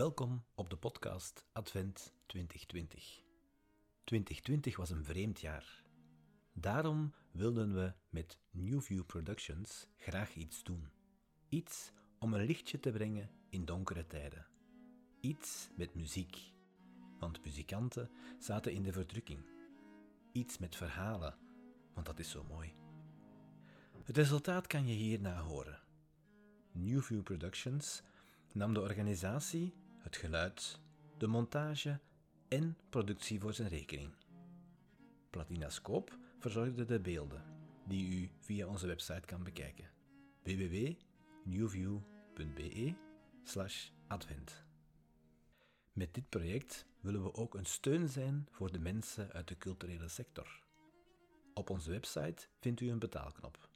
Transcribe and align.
Welkom 0.00 0.44
op 0.54 0.70
de 0.70 0.76
podcast 0.76 1.46
Advent 1.52 2.12
2020. 2.26 3.22
2020 4.04 4.76
was 4.76 4.90
een 4.90 5.04
vreemd 5.04 5.40
jaar. 5.40 5.82
Daarom 6.52 7.14
wilden 7.30 7.74
we 7.74 7.92
met 8.10 8.38
Newview 8.50 9.06
Productions 9.06 9.86
graag 9.96 10.34
iets 10.34 10.62
doen. 10.62 10.90
Iets 11.48 11.92
om 12.18 12.34
een 12.34 12.44
lichtje 12.44 12.80
te 12.80 12.90
brengen 12.90 13.30
in 13.48 13.64
donkere 13.64 14.06
tijden. 14.06 14.46
Iets 15.20 15.68
met 15.76 15.94
muziek, 15.94 16.52
want 17.18 17.44
muzikanten 17.44 18.10
zaten 18.38 18.72
in 18.72 18.82
de 18.82 18.92
verdrukking. 18.92 19.44
Iets 20.32 20.58
met 20.58 20.76
verhalen, 20.76 21.38
want 21.94 22.06
dat 22.06 22.18
is 22.18 22.30
zo 22.30 22.44
mooi. 22.44 22.74
Het 24.04 24.16
resultaat 24.16 24.66
kan 24.66 24.86
je 24.86 24.94
hierna 24.94 25.40
horen. 25.40 25.82
Newview 26.72 27.22
Productions 27.22 28.02
nam 28.52 28.74
de 28.74 28.80
organisatie, 28.80 29.74
het 30.02 30.16
geluid, 30.16 30.80
de 31.18 31.26
montage 31.26 32.00
en 32.48 32.76
productie 32.88 33.40
voor 33.40 33.54
zijn 33.54 33.68
rekening. 33.68 34.14
Platinascoop 35.30 36.18
verzorgde 36.38 36.84
de 36.84 37.00
beelden, 37.00 37.44
die 37.86 38.20
u 38.20 38.30
via 38.38 38.66
onze 38.66 38.86
website 38.86 39.26
kan 39.26 39.42
bekijken. 39.42 39.90
www.newview.be 40.42 42.94
advent. 44.06 44.64
Met 45.92 46.14
dit 46.14 46.28
project 46.28 46.86
willen 47.00 47.22
we 47.22 47.34
ook 47.34 47.54
een 47.54 47.66
steun 47.66 48.08
zijn 48.08 48.48
voor 48.50 48.72
de 48.72 48.78
mensen 48.78 49.32
uit 49.32 49.48
de 49.48 49.58
culturele 49.58 50.08
sector. 50.08 50.62
Op 51.54 51.70
onze 51.70 51.90
website 51.90 52.48
vindt 52.60 52.80
u 52.80 52.90
een 52.90 52.98
betaalknop. 52.98 53.68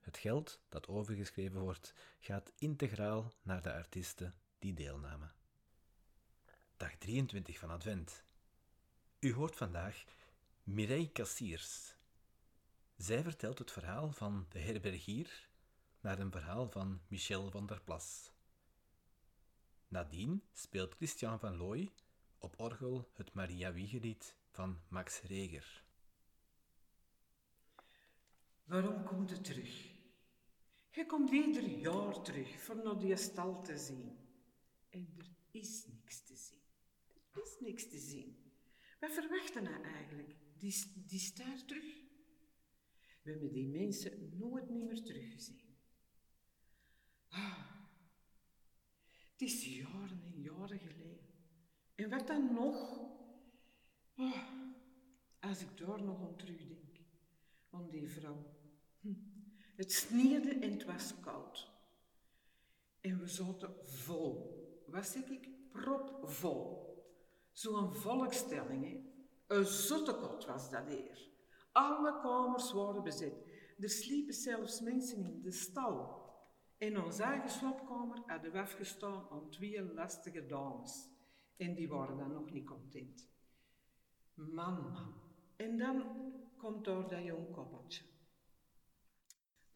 Het 0.00 0.16
geld 0.16 0.60
dat 0.68 0.88
overgeschreven 0.88 1.60
wordt, 1.60 1.94
gaat 2.20 2.52
integraal 2.58 3.32
naar 3.42 3.62
de 3.62 3.72
artiesten 3.72 4.34
die 4.58 4.74
deelnamen. 4.74 5.37
Dag 6.78 6.96
23 6.98 7.58
van 7.58 7.70
Advent. 7.70 8.24
U 9.18 9.34
hoort 9.34 9.56
vandaag 9.56 10.04
Mireille 10.62 11.12
Cassiers. 11.12 11.94
Zij 12.96 13.22
vertelt 13.22 13.58
het 13.58 13.70
verhaal 13.70 14.12
van 14.12 14.46
de 14.48 14.58
herbergier 14.58 15.48
naar 16.00 16.18
een 16.18 16.30
verhaal 16.30 16.70
van 16.70 17.00
Michel 17.08 17.50
van 17.50 17.66
der 17.66 17.80
Plas. 17.80 18.32
Nadien 19.88 20.42
speelt 20.52 20.94
Christian 20.94 21.38
van 21.38 21.56
Looy 21.56 21.92
op 22.38 22.60
orgel 22.60 23.10
het 23.14 23.32
Maria 23.32 23.72
Wiegelied 23.72 24.34
van 24.50 24.80
Max 24.88 25.20
Reger. 25.20 25.84
Waarom 28.64 29.04
komt 29.04 29.30
het 29.30 29.44
terug? 29.44 29.90
Je 30.90 31.06
komt 31.06 31.30
ieder 31.30 31.68
jaar 31.68 32.22
terug 32.22 32.60
voor 32.60 32.76
naar 32.76 32.98
die 32.98 33.16
stal 33.16 33.62
te 33.62 33.78
zien. 33.78 34.18
En 34.90 35.14
er 35.18 35.28
is 35.50 35.86
niks 35.86 36.20
te 36.20 36.36
zien. 36.36 36.57
Is 37.42 37.56
niks 37.60 37.88
te 37.88 37.98
zien. 37.98 38.36
Wat 39.00 39.12
verwachten 39.12 39.62
nou 39.62 39.82
eigenlijk? 39.82 40.34
Die, 40.58 40.74
die 41.06 41.18
staat 41.18 41.68
terug. 41.68 42.06
We 43.22 43.30
hebben 43.30 43.52
die 43.52 43.68
mensen 43.68 44.38
nooit 44.38 44.70
meer 44.70 45.02
teruggezien. 45.02 45.60
Ah, 47.28 47.68
het 49.32 49.42
is 49.42 49.64
jaren 49.64 50.22
en 50.24 50.40
jaren 50.40 50.78
geleden. 50.78 51.28
En 51.94 52.10
wat 52.10 52.26
dan 52.26 52.52
nog? 52.52 53.00
Ah, 54.14 54.48
als 55.40 55.60
ik 55.60 55.76
daar 55.76 56.02
nog 56.02 56.20
aan 56.20 56.36
terugdenk, 56.36 56.96
aan 57.70 57.90
die 57.90 58.08
vrouw. 58.08 58.56
Hm. 59.00 59.14
Het 59.76 59.92
sneeuwde 59.92 60.54
en 60.54 60.70
het 60.70 60.84
was 60.84 61.20
koud. 61.20 61.70
En 63.00 63.18
we 63.18 63.26
zaten 63.28 63.88
vol. 63.88 64.56
Wat 64.86 65.06
zeg 65.06 65.28
ik? 65.28 65.48
Propvol. 65.70 66.88
Zo'n 67.58 67.94
volkstelling, 67.94 68.84
hè. 68.84 69.00
Een 69.46 69.64
zottekot 69.64 70.44
was 70.44 70.70
dat 70.70 70.86
hier. 70.86 71.28
Alle 71.72 72.20
kamers 72.20 72.72
waren 72.72 73.02
bezet. 73.02 73.34
Er 73.78 73.88
sliepen 73.88 74.34
zelfs 74.34 74.80
mensen 74.80 75.24
in 75.24 75.42
de 75.42 75.52
stal. 75.52 76.26
In 76.76 77.00
onze 77.00 77.22
eigen 77.22 77.50
slaapkamer 77.50 78.22
hadden 78.26 78.52
we 78.52 78.58
afgestaan 78.58 79.26
aan 79.30 79.50
twee 79.50 79.92
lastige 79.94 80.46
dames. 80.46 81.08
En 81.56 81.74
die 81.74 81.88
waren 81.88 82.16
dan 82.16 82.32
nog 82.32 82.50
niet 82.50 82.66
content. 82.66 83.28
Man. 84.34 84.96
En 85.56 85.78
dan 85.78 86.04
komt 86.56 86.84
daar 86.84 87.08
dat 87.08 87.24
jong 87.24 87.50
koppeltje 87.50 88.04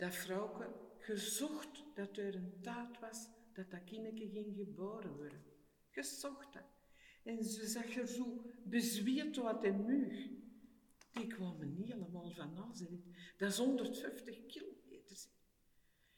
dat 0.02 0.14
vrouwke 0.14 0.74
gezocht 0.98 1.84
dat 1.94 2.16
er 2.16 2.34
een 2.34 2.58
taart 2.60 2.98
was 2.98 3.28
dat 3.52 3.70
dat 3.70 3.84
kindje 3.84 4.28
ging 4.28 4.56
geboren 4.56 5.16
worden. 5.16 5.44
Gezocht 5.90 6.52
dat. 6.52 6.71
En 7.22 7.44
ze 7.44 7.66
zag 7.66 7.96
er 7.96 8.06
zo 8.06 8.44
bezweerd 8.64 9.38
uit 9.38 9.60
de 9.60 9.72
muur. 9.72 10.30
Die 11.12 11.26
kwamen 11.26 11.74
niet 11.74 11.92
helemaal 11.92 12.30
van 12.30 12.52
Nazareth. 12.54 13.04
Dat 13.36 13.50
is 13.50 13.58
150 13.58 14.46
kilometer. 14.46 14.72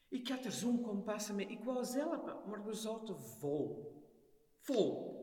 Ik 0.08 0.28
had 0.28 0.44
er 0.44 0.52
zo'n 0.52 0.80
kompassen 0.80 1.34
mee. 1.34 1.46
Ik 1.46 1.64
wou 1.64 1.84
zelf, 1.84 2.46
maar 2.46 2.64
we 2.64 2.74
zaten 2.74 3.20
vol. 3.20 3.92
Vol. 4.58 5.14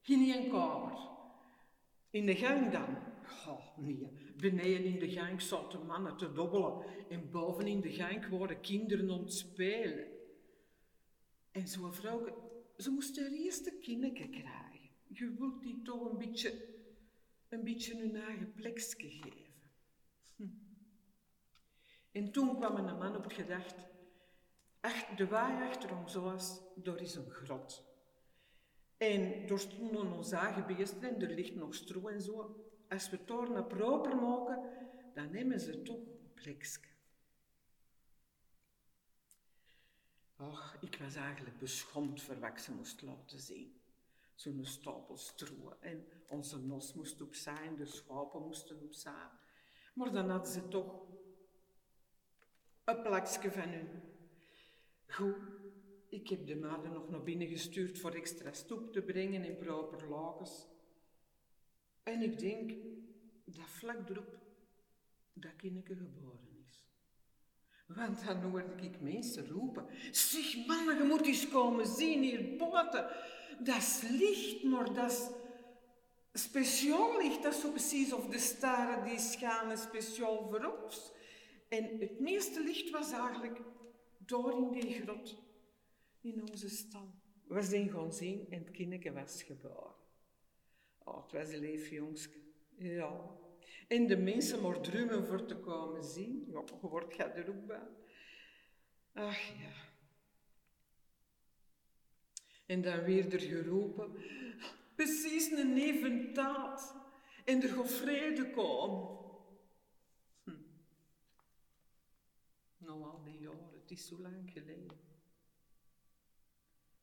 Geen 0.00 0.30
één 0.30 0.50
kamer. 0.50 1.10
In 2.10 2.26
de 2.26 2.34
gang 2.34 2.70
dan. 2.70 2.96
Oh, 3.46 3.78
nee. 3.78 4.32
Beneden 4.36 4.84
in 4.84 4.98
de 4.98 5.10
gang 5.10 5.42
zaten 5.42 5.86
mannen 5.86 6.16
te 6.16 6.32
dobbelen 6.32 6.84
en 7.08 7.30
boven 7.30 7.66
in 7.66 7.80
de 7.80 7.92
gang 7.92 8.28
waren 8.28 8.60
kinderen 8.60 9.10
ontspelen. 9.10 10.06
En 11.50 11.68
zo'n 11.68 11.92
vrouw, 11.92 12.26
ze 12.76 12.90
moest 12.90 13.20
haar 13.20 13.30
eerste 13.30 13.78
kinderen 13.80 14.30
krijgen. 14.30 14.71
Je 15.12 15.34
wilt 15.38 15.62
die 15.62 15.82
toch 15.82 16.10
een 16.10 16.18
beetje, 16.18 16.68
een 17.48 17.64
beetje 17.64 17.96
hun 17.96 18.16
eigen 18.16 18.52
plekje 18.52 19.10
geven. 19.10 19.52
Hm. 20.36 20.46
En 22.12 22.32
toen 22.32 22.56
kwam 22.56 22.76
een 22.76 22.98
man 22.98 23.16
op 23.16 23.26
gedacht, 23.26 23.74
ach, 24.80 25.04
de 25.04 25.26
waai 25.26 25.68
achterom 25.68 26.08
zoals, 26.08 26.60
daar 26.74 27.00
is 27.00 27.14
een 27.14 27.30
grot. 27.30 27.84
En 28.96 29.46
door 29.46 29.58
stonden 29.58 30.12
ons 30.12 30.32
eigen 30.32 30.66
beesten 30.66 31.02
en 31.02 31.22
er 31.22 31.34
ligt 31.34 31.54
nog 31.54 31.74
stro 31.74 32.08
en 32.08 32.20
zo 32.22 32.62
als 32.88 33.10
we 33.10 33.16
het 33.16 33.48
naar 33.48 33.64
proper 33.64 34.16
maken, 34.16 34.70
dan 35.14 35.30
nemen 35.30 35.60
ze 35.60 35.82
toch 35.82 35.96
een 35.96 36.32
plekje. 36.34 36.90
Och, 40.36 40.76
ik 40.80 40.98
was 40.98 41.14
eigenlijk 41.14 41.58
beschomd 41.58 42.22
voor 42.22 42.38
wat 42.38 42.60
ze 42.60 42.72
moest 42.72 43.02
laten 43.02 43.40
zien. 43.40 43.81
Zo'n 44.34 44.64
stapel 44.64 45.16
stro 45.16 45.76
en 45.80 46.06
onze 46.28 46.58
nos 46.58 46.94
moest 46.94 47.22
opzij 47.22 47.66
en 47.66 47.76
de 47.76 47.86
schapen 47.86 48.42
moesten 48.42 48.80
opzij. 48.82 49.28
Maar 49.94 50.12
dan 50.12 50.30
hadden 50.30 50.52
ze 50.52 50.68
toch 50.68 51.02
een 52.84 53.02
plakje 53.02 53.50
van 53.50 53.68
hun. 53.68 53.88
Goed, 55.06 55.36
ik 56.08 56.28
heb 56.28 56.46
de 56.46 56.56
maden 56.56 56.92
nog 56.92 57.08
naar 57.08 57.22
binnen 57.22 57.48
gestuurd 57.48 57.98
voor 57.98 58.14
extra 58.14 58.52
stoep 58.52 58.92
te 58.92 59.02
brengen 59.02 59.44
in 59.44 59.56
proper 59.56 60.08
lakens. 60.08 60.66
En 62.02 62.22
ik 62.22 62.38
denk 62.38 62.72
dat 63.44 63.68
vlak 63.68 64.08
erop 64.08 64.38
dat 65.32 65.56
kindje 65.56 65.94
geboren 65.94 66.64
is. 66.68 66.88
Want 67.86 68.24
dan 68.24 68.42
hoorde 68.42 68.82
ik 68.82 69.00
mensen 69.00 69.48
roepen, 69.48 69.86
zeg 70.10 70.66
mannen, 70.66 70.96
je 70.96 71.04
moet 71.04 71.26
eens 71.26 71.48
komen 71.48 71.86
zien 71.86 72.22
hier 72.22 72.56
buiten. 72.56 73.10
Dat 73.64 73.76
is 73.76 74.02
licht, 74.10 74.62
maar 74.62 74.92
dat 74.94 75.34
speciaal 76.32 77.22
licht. 77.22 77.42
Dat 77.42 77.54
is 77.54 77.60
zo 77.60 77.70
precies 77.70 78.12
of 78.12 78.26
de 78.26 78.38
sterren 78.38 79.04
die 79.04 79.18
schijnen 79.18 79.78
speciaal 79.78 80.48
voor 80.48 80.64
ons. 80.82 81.12
En 81.68 82.00
het 82.00 82.20
meeste 82.20 82.62
licht 82.62 82.90
was 82.90 83.12
eigenlijk 83.12 83.60
door 84.18 84.52
in 84.52 84.70
die 84.70 85.00
grot, 85.00 85.36
in 86.20 86.40
onze 86.50 86.68
stal. 86.68 87.14
We 87.46 87.62
zijn 87.62 87.90
gaan 87.90 88.12
zien 88.12 88.46
en 88.50 88.58
het 88.58 88.70
kindje 88.70 89.12
was 89.12 89.42
geboren. 89.42 89.94
Oh, 91.04 91.22
het 91.22 91.32
was 91.32 91.52
een 91.52 91.60
lief 91.60 91.90
jongske. 91.90 92.38
Ja. 92.78 93.30
En 93.88 94.06
de 94.06 94.16
mensen 94.16 94.62
maar 94.62 94.80
drummen 94.80 95.26
voor 95.26 95.46
te 95.46 95.56
komen 95.56 96.04
zien. 96.04 96.46
Ja, 96.50 96.62
je 96.80 97.04
gaat 97.08 97.36
er 97.36 97.48
ook 97.48 97.66
bij. 97.66 97.88
Ach 99.12 99.40
ja. 99.40 99.91
En 102.66 102.82
dan 102.82 103.02
weer 103.02 103.32
er 103.32 103.40
geroepen. 103.40 104.12
Precies 104.94 105.50
een 105.50 105.76
eventaat. 105.76 106.94
En 107.44 107.62
er 107.62 107.68
gaat 107.68 108.50
komen. 108.50 109.18
Hm. 110.44 110.50
Nou, 112.78 113.02
al 113.02 113.22
die 113.24 113.38
jaren, 113.38 113.80
het 113.80 113.90
is 113.90 114.06
zo 114.06 114.18
lang 114.18 114.50
geleden. 114.50 115.00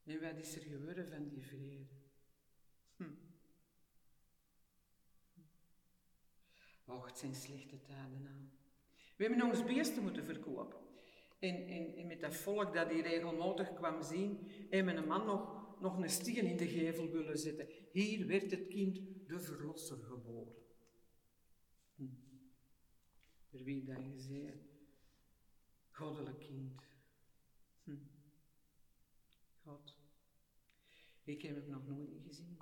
En 0.03 0.21
wat 0.21 0.37
is 0.37 0.55
er 0.55 0.61
geworden 0.61 1.07
van 1.07 1.27
die 1.27 1.41
vrede? 1.41 1.85
Hm. 2.95 3.03
Och, 6.85 7.05
het 7.05 7.17
zijn 7.17 7.35
slechte 7.35 7.81
tijden 7.81 8.27
aan. 8.27 8.51
We 9.15 9.25
hebben 9.25 9.45
ons 9.45 9.63
beesten 9.63 10.03
moeten 10.03 10.23
verkopen. 10.23 10.88
En, 11.39 11.67
en, 11.67 11.95
en, 11.95 12.07
met 12.07 12.21
dat 12.21 12.35
volk 12.35 12.73
dat 12.73 12.89
die 12.89 13.01
regelmatig 13.01 13.73
kwam 13.73 14.03
zien, 14.03 14.47
hebben 14.69 14.97
een 14.97 15.07
man 15.07 15.25
nog 15.25 15.59
nog 15.79 15.97
een 15.97 16.09
steen 16.09 16.45
in 16.45 16.57
de 16.57 16.67
gevel 16.67 17.09
willen 17.09 17.37
zetten. 17.37 17.67
Hier 17.91 18.27
werd 18.27 18.51
het 18.51 18.67
kind 18.67 18.99
de 19.27 19.39
verlosser 19.39 19.97
geboren. 19.97 20.55
Hm. 21.95 22.03
Er 23.49 23.63
wie 23.63 23.83
dat 23.83 24.27
je 24.27 24.53
goddelijk 25.89 26.39
kind. 26.39 26.81
Hm. 27.83 27.97
God, 29.63 29.97
ik 31.23 31.41
heb 31.41 31.55
hem 31.55 31.69
nog 31.69 31.87
nooit 31.87 32.21
gezien. 32.27 32.57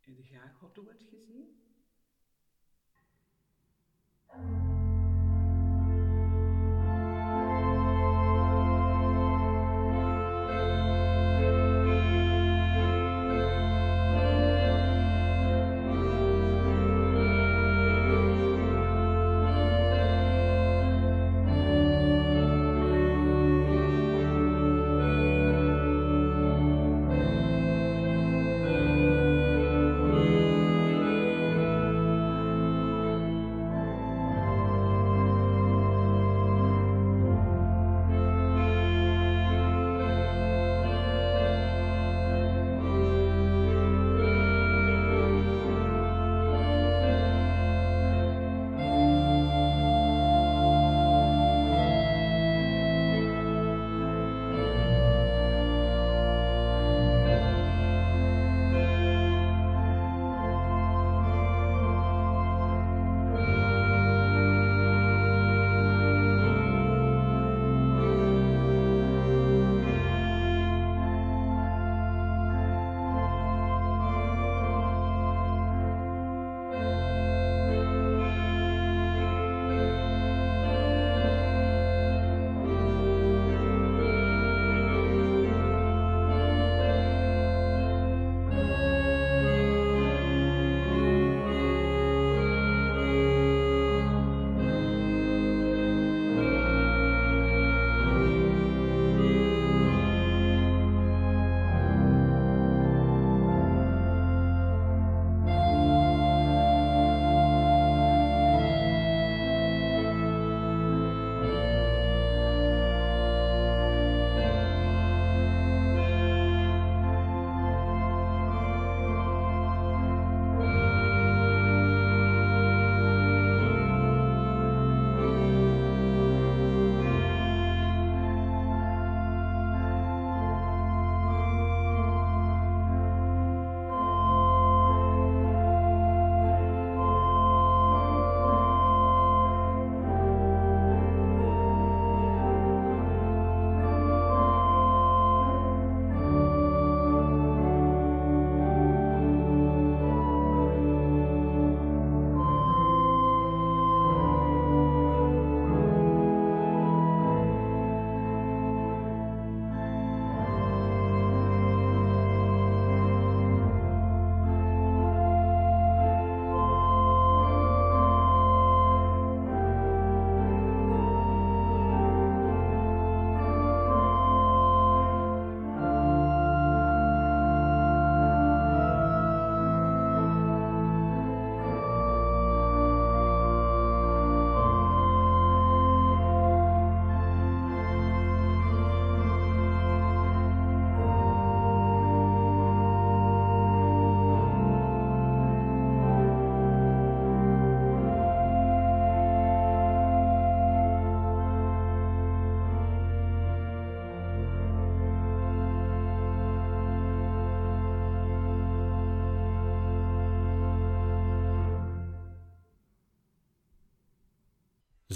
Heb 0.00 0.24
jij 0.24 0.52
God 0.52 0.78
ooit 0.78 1.02
gezien? 1.02 1.65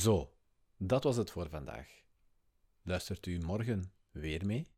Zo, 0.01 0.33
dat 0.77 1.05
was 1.05 1.17
het 1.17 1.31
voor 1.31 1.49
vandaag. 1.49 1.89
Luistert 2.83 3.27
u 3.27 3.39
morgen 3.39 3.93
weer 4.11 4.47
mee? 4.47 4.69